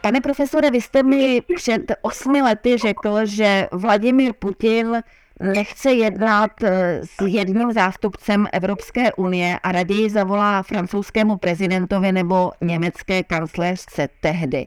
Pane 0.00 0.20
profesore, 0.20 0.70
vy 0.70 0.80
jste 0.80 1.02
mi 1.02 1.42
před 1.56 1.82
osmi 2.02 2.42
lety 2.42 2.78
řekl, 2.78 3.26
že 3.26 3.68
Vladimir 3.72 4.32
Putin 4.38 5.02
nechce 5.40 5.92
jednat 5.92 6.50
eh, 6.62 7.00
s 7.04 7.26
jedním 7.26 7.72
zástupcem 7.72 8.46
Evropské 8.52 9.12
unie 9.12 9.58
a 9.62 9.72
raději 9.72 10.10
zavolá 10.10 10.62
francouzskému 10.62 11.36
prezidentovi 11.36 12.12
nebo 12.12 12.52
německé 12.60 13.22
kancléřce 13.22 14.08
tehdy. 14.20 14.66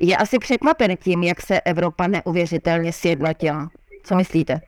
Je 0.00 0.16
asi 0.16 0.38
překvapen 0.38 0.96
tím, 0.96 1.22
jak 1.22 1.40
se 1.40 1.60
Evropa 1.60 2.06
neuvěřitelně 2.06 2.92
sjednotila. 2.92 3.70
Co 4.04 4.14
myslíte? 4.14 4.60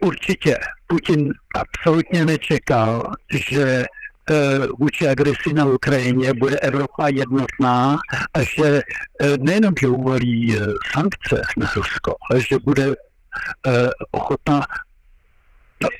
Určitě. 0.00 0.58
Putin 0.86 1.32
absolutně 1.54 2.24
nečekal, 2.24 3.12
že 3.50 3.84
vůči 4.78 5.08
agresi 5.08 5.52
na 5.52 5.64
Ukrajině 5.64 6.34
bude 6.34 6.58
Evropa 6.58 7.08
jednotná 7.08 7.98
a 8.34 8.42
že 8.42 8.82
eh, 9.20 9.38
nejenom, 9.38 9.74
že 9.80 9.88
uvolí 9.88 10.56
sankce 10.92 11.42
na 11.56 11.70
Rusko, 11.76 12.14
ale 12.30 12.40
že 12.40 12.58
bude 12.58 12.94
Eh, 13.66 13.90
ochotná 14.10 14.66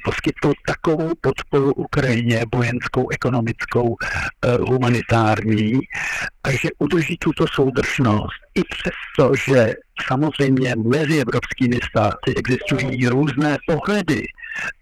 poskytnout 0.05 0.56
takovou 0.67 1.11
podporu 1.20 1.73
Ukrajině, 1.75 2.45
vojenskou, 2.55 3.09
ekonomickou, 3.11 3.97
eh, 4.01 4.57
humanitární, 4.57 5.81
takže 6.42 6.69
udrží 6.79 7.17
tuto 7.19 7.47
soudržnost. 7.47 8.41
I 8.55 8.62
přesto, 8.64 9.34
že 9.47 9.75
samozřejmě 10.07 10.75
mezi 10.77 11.20
evropskými 11.20 11.79
státy 11.91 12.34
existují 12.36 13.09
různé 13.09 13.59
pohledy 13.67 14.27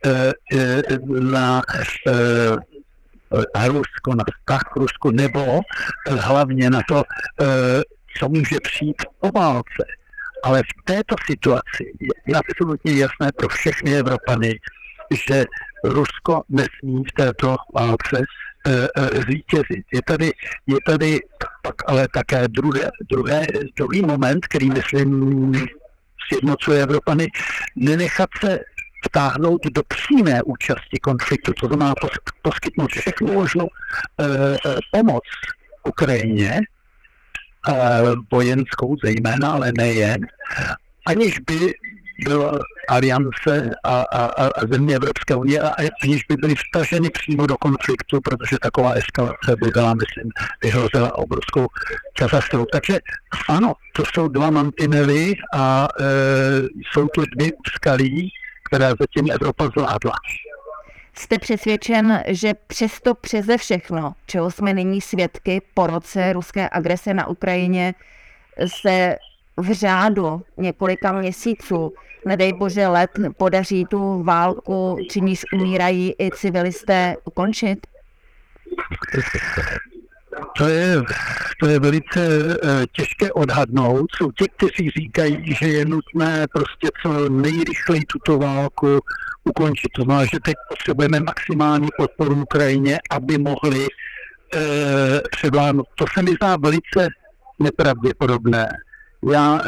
eh, 0.06 0.32
na 3.56 3.66
Rusko, 3.66 4.14
na 4.14 4.24
vztah 4.34 4.60
k 4.72 4.76
Rusku, 4.76 5.10
nebo 5.10 5.60
hlavně 6.08 6.70
na 6.70 6.80
to, 6.88 7.02
co 8.18 8.28
může 8.28 8.56
přijít 8.62 9.02
po 9.20 9.30
válce. 9.30 9.84
Ale 10.44 10.62
v 10.62 10.84
této 10.84 11.14
situaci 11.26 11.92
je 12.26 12.34
absolutně 12.34 12.92
jasné 12.92 13.32
pro 13.36 13.48
všechny 13.48 13.98
Evropany, 13.98 14.58
že 15.28 15.44
Rusko 15.84 16.42
nesmí 16.48 17.04
v 17.04 17.12
této 17.16 17.56
válce 17.74 18.16
e, 18.66 18.88
e, 18.96 19.20
zvítězit. 19.20 19.84
Je 19.92 20.02
tady, 20.06 20.32
je 20.66 20.76
tady 20.86 21.18
pak 21.62 21.74
ale 21.86 22.08
také 22.14 22.48
druhé, 22.48 22.90
druhé, 23.10 23.46
druhý 23.76 24.02
moment, 24.02 24.46
který 24.46 24.70
myslím 24.70 25.52
sjednocuje 26.32 26.82
Evropany, 26.82 27.28
nenechat 27.76 28.28
se 28.44 28.58
vtáhnout 29.10 29.60
do 29.72 29.82
přímé 29.82 30.42
účasti 30.42 30.98
konfliktu, 31.02 31.52
to 31.52 31.66
znamená 31.66 31.94
poskytnout 32.42 32.90
všechnu 32.90 33.32
možnou 33.32 33.68
e, 33.68 34.24
e, 34.24 34.58
pomoc 34.90 35.22
Ukrajině, 35.84 36.60
vojenskou 38.32 38.96
zejména, 39.04 39.52
ale 39.52 39.72
nejen, 39.76 40.26
aniž 41.06 41.38
by 41.38 41.74
byla 42.24 42.58
aliance 42.88 43.70
a, 43.84 44.00
a, 44.12 44.24
a 44.24 44.66
země 44.70 44.96
Evropské 44.96 45.34
unie, 45.34 45.60
a 45.60 45.74
aniž 46.02 46.24
by 46.28 46.36
byly 46.36 46.54
vtaženy 46.54 47.10
přímo 47.10 47.46
do 47.46 47.56
konfliktu, 47.56 48.20
protože 48.20 48.58
taková 48.58 48.92
eskalace 48.92 49.56
by 49.62 49.70
byla, 49.70 49.94
myslím, 49.94 50.30
vyhrozila 50.62 51.18
obrovskou 51.18 51.66
katastrofu. 52.18 52.66
Takže 52.72 52.98
ano, 53.48 53.74
to 53.92 54.02
jsou 54.14 54.28
dva 54.28 54.50
mantinely 54.50 55.34
a 55.54 55.88
e, 56.00 56.04
jsou 56.92 57.08
to 57.08 57.22
dvě 57.36 57.50
úskalí, 57.66 58.32
které 58.70 58.88
zatím 59.00 59.30
Evropa 59.32 59.66
zvládla. 59.66 60.12
Jste 61.14 61.38
přesvědčen, 61.38 62.22
že 62.26 62.54
přesto 62.54 63.14
přeze 63.14 63.58
všechno, 63.58 64.14
čeho 64.26 64.50
jsme 64.50 64.74
nyní 64.74 65.00
svědky 65.00 65.62
po 65.74 65.86
roce 65.86 66.32
ruské 66.32 66.68
agrese 66.72 67.14
na 67.14 67.26
Ukrajině, 67.26 67.94
se 68.80 69.16
v 69.56 69.72
řádu 69.72 70.42
několika 70.56 71.12
měsíců, 71.12 71.92
nedej 72.26 72.52
bože 72.52 72.88
let, 72.88 73.10
podaří 73.36 73.84
tu 73.84 74.22
válku, 74.22 74.96
či 75.10 75.20
níž 75.20 75.44
umírají 75.54 76.14
i 76.18 76.30
civilisté, 76.30 77.16
ukončit? 77.24 77.86
To 80.56 80.68
je, 80.68 81.02
to 81.60 81.66
je 81.66 81.78
velice 81.78 82.20
uh, 82.38 82.84
těžké 82.92 83.32
odhadnout. 83.32 84.06
Jsou 84.16 84.32
ti, 84.32 84.44
kteří 84.56 84.90
říkají, 84.90 85.54
že 85.60 85.68
je 85.68 85.84
nutné 85.84 86.46
prostě 86.52 86.88
co 87.02 87.28
nejrychleji 87.28 88.04
tuto 88.04 88.38
válku 88.38 89.00
ukončit. 89.44 89.88
To 89.94 90.02
znamená, 90.02 90.24
že 90.24 90.40
teď 90.44 90.54
potřebujeme 90.68 91.20
maximální 91.20 91.88
podporu 91.96 92.42
Ukrajině, 92.42 92.98
aby 93.10 93.38
mohli 93.38 93.78
uh, 93.80 94.60
převládnout. 95.30 95.86
To 95.94 96.04
se 96.14 96.22
mi 96.22 96.30
zdá 96.30 96.56
velice 96.56 97.08
nepravděpodobné. 97.58 98.68
Já 99.32 99.52
uh, 99.52 99.60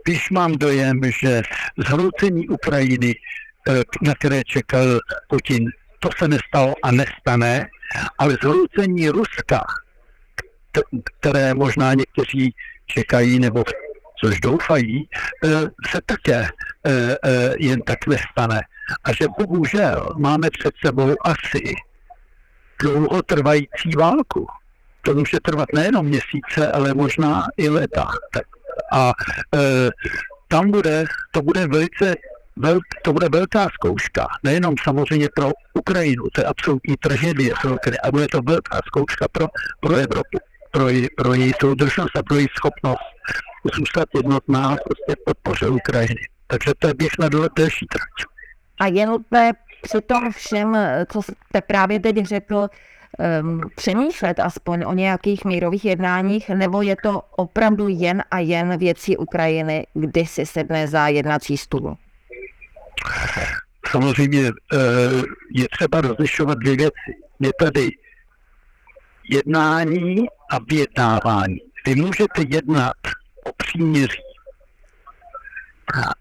spíš 0.00 0.30
mám 0.30 0.52
dojem, 0.52 1.00
že 1.20 1.42
zhroucení 1.76 2.48
Ukrajiny, 2.48 3.14
uh, 3.68 3.74
na 4.02 4.14
které 4.14 4.44
čekal 4.44 4.98
Putin, 5.28 5.70
to 6.00 6.08
se 6.18 6.28
nestalo 6.28 6.74
a 6.82 6.90
nestane, 6.90 7.66
ale 8.18 8.36
zhroucení 8.42 9.08
Ruska, 9.08 9.64
které 11.18 11.54
možná 11.54 11.94
někteří 11.94 12.54
čekají 12.86 13.38
nebo 13.38 13.64
což 14.24 14.40
doufají, 14.40 15.08
eh, 15.44 15.48
se 15.90 16.00
také 16.06 16.48
eh, 16.86 17.16
eh, 17.24 17.54
jen 17.58 17.82
tak 17.82 18.06
nestane. 18.06 18.60
A 19.04 19.12
že 19.12 19.26
bohužel 19.38 20.14
máme 20.18 20.50
před 20.50 20.74
sebou 20.84 21.14
asi 21.24 21.74
dlouhotrvající 22.82 23.90
válku. 23.96 24.46
To 25.02 25.14
může 25.14 25.40
trvat 25.40 25.68
nejenom 25.74 26.06
měsíce, 26.06 26.72
ale 26.72 26.94
možná 26.94 27.46
i 27.56 27.68
leta. 27.68 28.08
A 28.92 29.12
e, 29.54 29.90
tam 30.48 30.70
bude, 30.70 31.04
to 31.32 31.42
bude 31.42 31.66
velice 31.66 32.14
to 33.02 33.12
bude 33.12 33.28
velká 33.28 33.68
zkouška, 33.74 34.26
nejenom 34.42 34.74
samozřejmě 34.84 35.28
pro 35.34 35.50
Ukrajinu, 35.74 36.24
to 36.32 36.40
je 36.40 36.44
absolutní 36.44 36.96
tragédie 36.96 37.54
pro 37.62 37.76
ale 38.02 38.12
bude 38.12 38.26
to 38.28 38.42
velká 38.42 38.80
zkouška 38.86 39.28
pro, 39.32 39.46
pro 39.80 39.94
Evropu 39.94 40.38
pro, 40.70 40.88
její, 40.88 41.06
pro 41.16 41.34
její 41.34 41.52
soudržnost 41.60 42.16
a 42.16 42.22
pro 42.22 42.36
její 42.36 42.46
schopnost 42.56 43.02
zůstat 43.74 44.08
jednotná 44.16 44.76
prostě 44.84 45.22
podpoře 45.24 45.68
Ukrajiny. 45.68 46.20
Takže 46.46 46.72
to 46.78 46.88
je 46.88 46.94
běh 46.94 47.12
na 47.18 47.28
delší 47.28 47.86
trať. 47.86 48.28
A 48.80 48.86
je 48.86 49.06
nutné 49.06 49.52
při 49.82 50.00
tom 50.00 50.32
všem, 50.32 50.76
co 51.12 51.22
jste 51.22 51.60
právě 51.66 52.00
teď 52.00 52.26
řekl, 52.26 52.68
um, 53.42 53.60
přemýšlet 53.76 54.40
aspoň 54.40 54.84
o 54.86 54.92
nějakých 54.92 55.44
mírových 55.44 55.84
jednáních, 55.84 56.48
nebo 56.48 56.82
je 56.82 56.96
to 57.02 57.22
opravdu 57.36 57.88
jen 57.88 58.22
a 58.30 58.38
jen 58.38 58.78
věcí 58.78 59.16
Ukrajiny, 59.16 59.86
kdy 59.94 60.26
si 60.26 60.46
sedne 60.46 60.88
za 60.88 61.08
jednací 61.08 61.56
stůl? 61.56 61.96
Samozřejmě 63.90 64.42
eh, 64.46 64.76
je 65.54 65.66
třeba 65.70 66.00
rozlišovat 66.00 66.58
dvě 66.58 66.76
věci. 66.76 67.10
Je 67.40 67.50
tady 67.60 67.88
jednání 69.30 70.26
a 70.50 70.58
vyjednávání. 70.70 71.58
Vy 71.86 71.94
můžete 71.94 72.42
jednat 72.48 72.96
o 73.44 73.52
příměří 73.56 74.22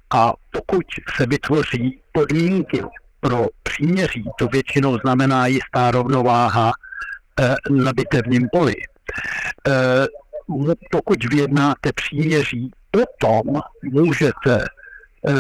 a 0.10 0.34
pokud 0.52 0.86
se 1.16 1.26
vytvoří 1.26 2.02
podmínky 2.12 2.84
pro 3.20 3.46
příměří, 3.64 4.24
to 4.40 4.48
většinou 4.48 4.98
znamená 4.98 5.48
jistá 5.48 5.92
rovnováha 5.92 6.72
eh, 7.40 7.56
na 7.70 7.94
bitevním 7.94 8.50
poli. 8.52 8.76
Eh, 9.68 10.08
pokud 10.92 11.34
vyjednáte 11.34 11.94
příměří, 11.94 12.72
potom 12.92 13.62
můžete 13.84 14.66
eh, 15.28 15.34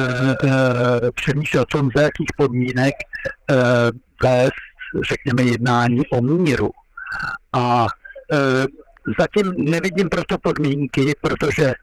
eh, 0.43 1.11
přemýšlet 1.11 1.61
o 1.61 1.65
tom, 1.65 1.89
za 1.95 2.01
jakých 2.01 2.27
podmínek 2.37 2.93
eh, 3.51 3.55
vést, 4.23 4.51
řekněme, 5.09 5.43
jednání 5.43 6.07
o 6.07 6.21
míru. 6.21 6.71
A 7.53 7.87
e, 8.31 8.65
zatím 9.19 9.53
nevidím 9.57 10.09
proto 10.09 10.37
podmínky, 10.37 11.13
protože 11.21 11.73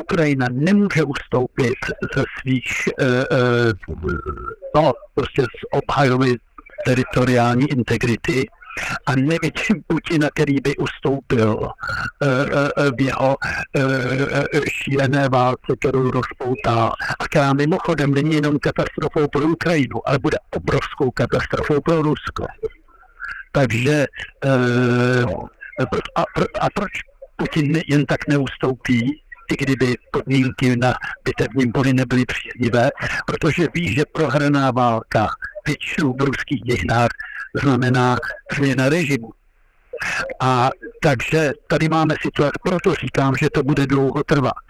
Ukrajina 0.00 0.46
nemůže 0.50 1.04
ustoupit 1.04 1.74
ze 2.16 2.24
svých, 2.40 2.88
e, 2.98 3.04
e, 3.06 3.24
no, 4.74 4.92
prostě 5.14 5.42
z 5.42 5.64
obhajoby 5.72 6.36
teritoriální 6.84 7.70
integrity 7.70 8.46
a 9.06 9.14
nevidím 9.14 9.82
Putina, 9.86 10.28
který 10.34 10.60
by 10.60 10.76
ustoupil 10.76 11.68
v 12.96 13.00
jeho 13.00 13.36
šílené 14.68 15.28
válce, 15.28 15.76
kterou 15.78 16.10
rozpoutá 16.10 16.92
a 17.18 17.24
která 17.24 17.52
mimochodem 17.52 18.14
není 18.14 18.34
jenom 18.34 18.58
katastrofou 18.58 19.28
pro 19.28 19.42
Ukrajinu, 19.42 20.08
ale 20.08 20.18
bude 20.18 20.36
obrovskou 20.56 21.10
katastrofou 21.10 21.80
pro 21.80 22.02
Rusko. 22.02 22.46
Takže 23.52 24.06
a, 26.16 26.24
a 26.60 26.70
proč 26.74 26.92
Putin 27.36 27.80
jen 27.86 28.06
tak 28.06 28.28
neustoupí? 28.28 29.22
i 29.52 29.56
kdyby 29.56 29.94
podmínky 30.10 30.76
na 30.76 30.94
bitevním 31.24 31.72
poli 31.72 31.92
nebyly 31.92 32.24
příznivé, 32.24 32.90
protože 33.26 33.66
ví, 33.74 33.94
že 33.94 34.04
prohraná 34.04 34.70
válka 34.70 35.28
většinou 35.66 36.12
v 36.12 36.20
ruských 36.20 36.60
dějinách 36.62 37.08
znamená 37.62 38.16
změna 38.56 38.88
režimu. 38.88 39.30
A 40.40 40.70
takže 41.02 41.52
tady 41.66 41.88
máme 41.88 42.14
situaci, 42.22 42.52
proto 42.62 42.94
říkám, 42.94 43.34
že 43.36 43.50
to 43.50 43.62
bude 43.62 43.86
dlouho 43.86 44.24
trvat. 44.24 44.66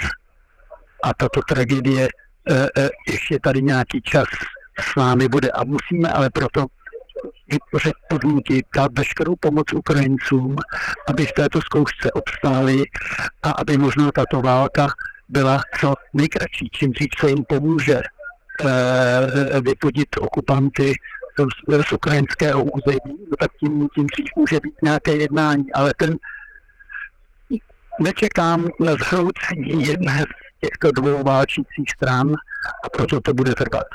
A 1.03 1.15
tato 1.15 1.41
tragédie 1.49 2.09
e, 2.49 2.55
e, 2.55 2.89
ještě 3.09 3.39
tady 3.43 3.63
nějaký 3.63 4.03
čas 4.03 4.25
s 4.81 4.97
námi 4.97 5.29
bude 5.29 5.51
a 5.51 5.65
musíme 5.65 6.09
ale 6.09 6.31
proto 6.31 6.67
vytvořit 7.53 7.95
podmínky, 8.09 8.65
dát 8.77 8.99
veškerou 8.99 9.37
pomoc 9.41 9.73
Ukrajincům, 9.73 10.57
aby 11.09 11.27
v 11.27 11.33
této 11.33 11.61
zkoušce 11.61 12.13
obstáli 12.13 12.85
a 13.43 13.51
aby 13.51 13.79
možná 13.79 14.13
tato 14.13 14.41
válka 14.41 14.89
byla 15.29 15.61
co 15.81 15.95
nejkratší, 16.15 16.69
čím 16.73 16.93
dřív 16.93 17.09
se 17.21 17.31
jim 17.31 17.45
pomůže 17.45 18.01
eh, 18.01 19.61
vypudit 19.61 20.09
okupanty 20.21 20.93
z, 21.39 21.89
z 21.89 21.93
ukrajinského 21.93 22.65
území, 22.65 23.17
no 23.31 23.37
tak 23.41 23.51
tím, 23.61 23.89
tím 23.95 24.07
dřív 24.07 24.27
může 24.37 24.61
být 24.61 24.75
nějaké 24.83 25.13
jednání, 25.17 25.73
ale 25.73 25.93
ten 25.97 26.17
nečekám 28.01 28.69
na 28.81 28.93
zhroucení 28.93 29.87
jedné 29.87 30.19
z 30.21 30.61
těchto 30.61 30.93
dvou 30.93 31.23
válčících 31.23 31.91
stran 31.97 32.33
a 32.85 32.89
proto 32.89 33.21
to 33.21 33.35
bude 33.35 33.55
trvat. 33.55 33.87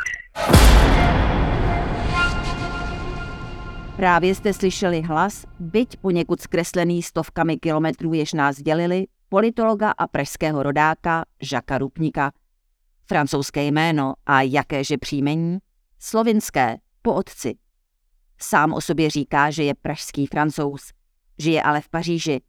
Právě 3.97 4.35
jste 4.35 4.53
slyšeli 4.53 5.01
hlas, 5.01 5.45
byť 5.59 5.97
poněkud 5.97 6.41
zkreslený 6.41 7.03
stovkami 7.03 7.57
kilometrů, 7.57 8.13
jež 8.13 8.33
nás 8.33 8.61
dělili, 8.61 9.07
politologa 9.29 9.91
a 9.91 10.07
pražského 10.07 10.63
rodáka 10.63 11.25
Žaka 11.41 11.77
Rupníka. 11.77 12.31
Francouzské 13.05 13.63
jméno 13.63 14.13
a 14.25 14.41
jakéže 14.41 14.97
příjmení? 14.97 15.57
Slovinské, 15.99 16.77
po 17.01 17.13
otci. 17.13 17.57
Sám 18.41 18.73
o 18.73 18.81
sobě 18.81 19.09
říká, 19.09 19.51
že 19.51 19.63
je 19.63 19.73
pražský 19.73 20.25
francouz. 20.25 20.91
Žije 21.39 21.63
ale 21.63 21.81
v 21.81 21.89
Paříži. 21.89 22.41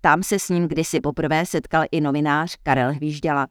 Tam 0.00 0.22
se 0.22 0.38
s 0.38 0.48
ním 0.48 0.68
kdysi 0.68 1.00
poprvé 1.00 1.46
setkal 1.46 1.84
i 1.90 2.00
novinář 2.00 2.56
Karel 2.62 2.92
Hvížděla. 2.92 3.46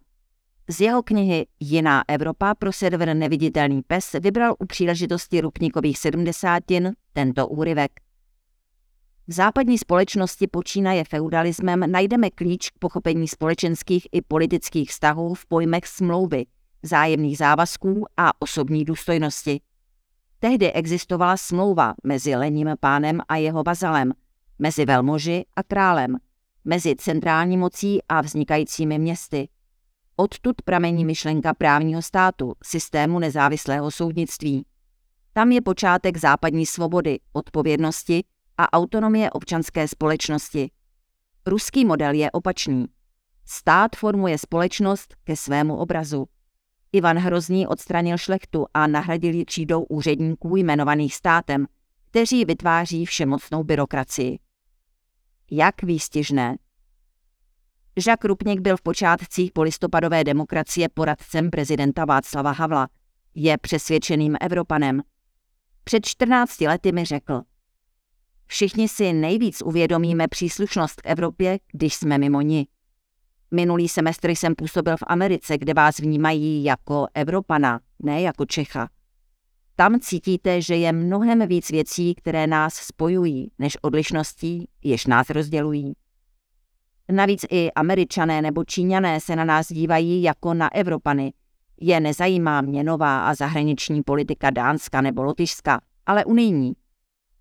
Z 0.70 0.82
jeho 0.82 1.04
knihy 1.04 1.48
Jiná 1.60 2.04
Evropa 2.08 2.56
pro 2.56 2.72
server 2.72 3.16
Neviditelný 3.16 3.82
pes 3.82 4.16
vybral 4.20 4.56
u 4.60 4.66
příležitosti 4.66 5.42
Rupníkových 5.42 5.98
sedmdesátin 5.98 6.94
tento 7.14 7.48
úryvek. 7.48 7.92
V 9.28 9.34
západní 9.34 9.78
společnosti 9.78 10.48
počínaje 10.48 11.04
feudalismem 11.04 11.92
najdeme 11.92 12.30
klíč 12.30 12.70
k 12.70 12.80
pochopení 12.80 13.28
společenských 13.28 14.08
i 14.12 14.22
politických 14.22 14.90
vztahů 14.90 15.34
v 15.34 15.46
pojmech 15.46 15.88
smlouvy, 15.88 16.46
zájemných 16.84 17.38
závazků 17.38 18.06
a 18.18 18.42
osobní 18.42 18.86
důstojnosti. 18.86 19.62
Tehdy 20.40 20.74
existovala 20.74 21.38
smlouva 21.38 21.94
mezi 22.04 22.36
lením 22.36 22.70
pánem 22.80 23.22
a 23.30 23.36
jeho 23.36 23.64
vazalem, 23.64 24.14
mezi 24.60 24.86
velmoži 24.86 25.46
a 25.56 25.64
králem, 25.64 26.18
mezi 26.66 26.96
centrální 26.96 27.58
mocí 27.58 28.00
a 28.10 28.22
vznikajícími 28.22 29.00
městy– 29.00 29.50
Odtud 30.20 30.62
pramení 30.66 31.06
myšlenka 31.06 31.54
právního 31.54 32.02
státu, 32.02 32.54
systému 32.64 33.20
nezávislého 33.20 33.92
soudnictví. 33.92 34.66
Tam 35.34 35.52
je 35.52 35.62
počátek 35.62 36.18
západní 36.18 36.66
svobody, 36.66 37.20
odpovědnosti 37.34 38.24
a 38.58 38.74
autonomie 38.74 39.32
občanské 39.32 39.88
společnosti. 39.88 40.72
Ruský 41.46 41.86
model 41.86 42.14
je 42.14 42.32
opačný. 42.32 42.86
Stát 43.46 43.96
formuje 43.96 44.38
společnost 44.38 45.16
ke 45.24 45.36
svému 45.36 45.76
obrazu. 45.78 46.28
Ivan 46.92 47.18
Hrozný 47.18 47.68
odstranil 47.68 48.18
šlechtu 48.18 48.66
a 48.74 48.88
nahradil 48.88 49.34
ji 49.34 49.46
třídou 49.46 49.84
úředníků 49.84 50.56
jmenovaných 50.56 51.16
státem, 51.16 51.68
kteří 52.10 52.46
vytváří 52.46 53.06
všemocnou 53.06 53.64
byrokracii. 53.64 54.40
Jak 55.52 55.84
výstižné, 55.84 56.56
Žak 58.00 58.26
Rupnik 58.26 58.60
byl 58.60 58.78
v 58.78 58.82
počátcích 58.82 59.52
polistopadové 59.52 60.24
demokracie 60.24 60.90
poradcem 60.90 61.50
prezidenta 61.50 62.06
Václava 62.06 62.52
Havla. 62.52 62.88
Je 63.36 63.58
přesvědčeným 63.58 64.38
Evropanem. 64.42 65.02
Před 65.84 66.06
14 66.06 66.62
lety 66.62 66.92
mi 66.92 67.06
řekl, 67.06 67.42
všichni 68.48 68.88
si 68.88 69.14
nejvíc 69.14 69.62
uvědomíme 69.62 70.28
příslušnost 70.28 71.02
k 71.02 71.10
Evropě, 71.10 71.60
když 71.72 71.96
jsme 71.96 72.18
mimo 72.18 72.42
ní. 72.42 72.68
Minulý 73.52 73.90
semestr 73.90 74.30
jsem 74.30 74.56
působil 74.56 74.98
v 74.98 75.04
Americe, 75.08 75.58
kde 75.58 75.74
vás 75.74 76.00
vnímají 76.00 76.64
jako 76.64 77.08
Evropana, 77.14 77.80
ne 78.04 78.22
jako 78.22 78.46
Čecha. 78.46 78.90
Tam 79.76 80.00
cítíte, 80.00 80.62
že 80.62 80.76
je 80.76 80.92
mnohem 80.92 81.48
víc 81.48 81.70
věcí, 81.70 82.16
které 82.16 82.48
nás 82.48 82.74
spojují, 82.74 83.52
než 83.60 83.78
odlišností, 83.82 84.70
jež 84.84 85.06
nás 85.06 85.30
rozdělují. 85.30 85.94
Navíc 87.12 87.46
i 87.50 87.72
američané 87.72 88.42
nebo 88.42 88.64
číňané 88.64 89.20
se 89.20 89.36
na 89.36 89.44
nás 89.44 89.68
dívají 89.68 90.24
jako 90.24 90.54
na 90.54 90.76
Evropany. 90.76 91.34
Je 91.82 92.00
nezajímá 92.00 92.62
měnová 92.62 93.28
a 93.28 93.36
zahraniční 93.36 94.04
politika 94.04 94.50
Dánska 94.50 95.02
nebo 95.02 95.24
Lotyšska, 95.24 95.82
ale 96.06 96.26
unijní. 96.26 96.74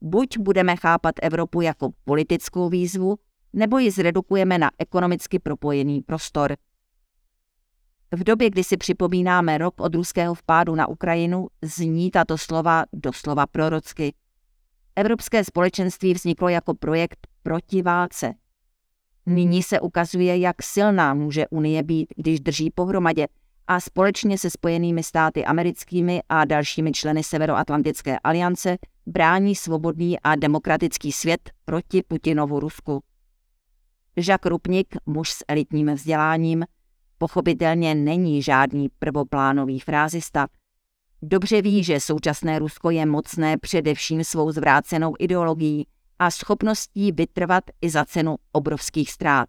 Buď 0.01 0.39
budeme 0.39 0.77
chápat 0.77 1.15
Evropu 1.23 1.61
jako 1.61 1.91
politickou 2.05 2.69
výzvu, 2.69 3.17
nebo 3.53 3.79
ji 3.79 3.91
zredukujeme 3.91 4.59
na 4.59 4.71
ekonomicky 4.79 5.39
propojený 5.39 6.03
prostor. 6.03 6.57
V 8.13 8.25
době, 8.25 8.51
kdy 8.51 8.65
si 8.65 8.77
připomínáme 8.77 9.59
rok 9.59 9.75
od 9.81 9.95
ruského 9.95 10.35
vpádu 10.35 10.75
na 10.75 10.89
Ukrajinu, 10.89 11.47
zní 11.63 12.11
tato 12.11 12.39
slova 12.39 12.85
doslova 12.93 13.47
prorocky. 13.47 14.15
Evropské 14.97 15.45
společenství 15.45 16.15
vzniklo 16.15 16.49
jako 16.49 16.75
projekt 16.75 17.27
proti 17.43 17.83
válce– 17.83 18.35
Nyní 19.27 19.63
se 19.63 19.81
ukazuje, 19.81 20.39
jak 20.39 20.63
silná 20.63 21.15
může 21.15 21.49
Unie 21.49 21.83
být, 21.83 22.07
když 22.17 22.41
drží 22.41 22.71
pohromadě 22.71 23.27
a 23.67 23.81
společně 23.81 24.39
se 24.39 24.51
spojenými 24.51 25.03
státy 25.03 25.45
americkými 25.45 26.21
a 26.29 26.45
dalšími 26.45 26.93
členy 26.93 27.23
Severoatlantické 27.23 28.19
aliance 28.19 28.77
brání 29.07 29.55
svobodný 29.55 30.21
a 30.21 30.37
demokratický 30.37 31.13
svět 31.13 31.51
proti 31.65 32.03
Putinovu 32.09 32.61
Rusku. 32.61 33.03
Jacques 34.17 34.51
Rupnik, 34.51 34.97
muž 35.07 35.31
s 35.31 35.45
elitním 35.49 35.95
vzděláním, 35.95 36.65
pochopitelně 37.19 37.95
není 37.95 38.43
žádný 38.43 38.89
prvoplánový 38.99 39.81
frázista. 39.81 40.47
Dobře 41.23 41.63
ví, 41.63 41.85
že 41.85 42.01
současné 42.01 42.59
Rusko 42.59 42.91
je 42.91 43.07
mocné 43.07 43.59
především 43.59 44.25
svou 44.25 44.51
zvrácenou 44.51 45.15
ideologií, 45.19 45.87
a 46.19 46.31
schopností 46.31 47.13
vytrvat 47.13 47.65
i 47.81 47.91
za 47.91 48.05
cenu 48.05 48.37
obrovských 48.53 49.13
ztrát. 49.13 49.49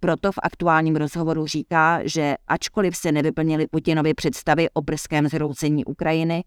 Proto 0.00 0.32
v 0.32 0.38
aktuálním 0.42 0.96
rozhovoru 0.96 1.46
říká, 1.46 2.00
že 2.04 2.34
ačkoliv 2.46 2.96
se 2.96 3.12
nevyplnily 3.12 3.66
Putinovi 3.66 4.14
představy 4.14 4.70
o 4.70 4.82
brzkém 4.82 5.28
zhroucení 5.28 5.84
Ukrajiny, 5.84 6.44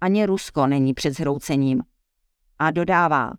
ani 0.00 0.26
Rusko 0.26 0.66
není 0.66 0.94
před 0.94 1.16
zhroucením. 1.16 1.82
A 2.58 2.70
dodává, 2.70 3.32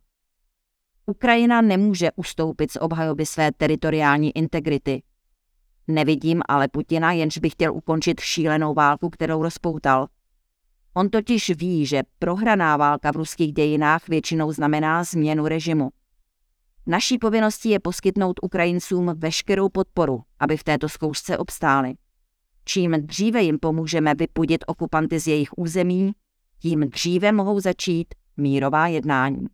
Ukrajina 1.06 1.62
nemůže 1.62 2.10
ustoupit 2.16 2.72
z 2.72 2.76
obhajoby 2.76 3.26
své 3.26 3.52
teritoriální 3.52 4.38
integrity. 4.38 5.04
Nevidím 5.88 6.42
ale 6.48 6.68
Putina, 6.68 7.12
jenž 7.12 7.38
by 7.38 7.50
chtěl 7.50 7.74
ukončit 7.74 8.20
šílenou 8.20 8.74
válku, 8.74 9.10
kterou 9.10 9.44
rozpoutal. 9.44 10.08
On 10.98 11.10
totiž 11.10 11.50
ví, 11.50 11.86
že 11.86 12.04
prohraná 12.20 12.78
válka 12.78 13.12
v 13.12 13.16
ruských 13.16 13.54
dějinách 13.54 14.08
většinou 14.08 14.52
znamená 14.52 15.04
změnu 15.04 15.48
režimu. 15.48 15.90
Naší 16.88 17.18
povinností 17.18 17.70
je 17.70 17.80
poskytnout 17.80 18.40
Ukrajincům 18.42 19.12
veškerou 19.18 19.70
podporu, 19.70 20.24
aby 20.40 20.58
v 20.58 20.64
této 20.64 20.90
zkoušce 20.90 21.38
obstáli. 21.38 21.94
Čím 22.66 22.92
dříve 22.92 23.44
jim 23.44 23.60
pomůžeme 23.60 24.16
vypudit 24.16 24.64
okupanty 24.68 25.20
z 25.20 25.28
jejich 25.28 25.58
území, 25.58 26.12
tím 26.60 26.90
dříve 26.90 27.32
mohou 27.32 27.60
začít 27.60 28.08
mírová 28.38 28.88
jednání. 28.88 29.46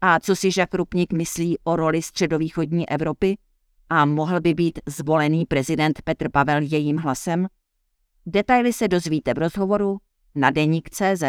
A 0.00 0.20
co 0.20 0.36
si 0.36 0.50
Žak 0.50 0.74
Rupnik 0.74 1.12
myslí 1.12 1.58
o 1.64 1.76
roli 1.76 2.02
středovýchodní 2.02 2.88
Evropy? 2.88 3.38
A 3.88 4.04
mohl 4.04 4.40
by 4.40 4.54
být 4.54 4.78
zvolený 4.86 5.46
prezident 5.46 6.02
Petr 6.02 6.30
Pavel 6.30 6.62
jejím 6.62 6.96
hlasem? 6.96 7.46
Detaily 8.26 8.72
se 8.72 8.88
dozvíte 8.88 9.34
v 9.34 9.38
rozhovoru 9.38 9.98
na 10.34 10.50
deník 10.50 10.90
CZ. 10.90 11.22